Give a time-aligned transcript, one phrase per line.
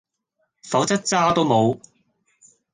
[0.63, 1.79] 否則渣都無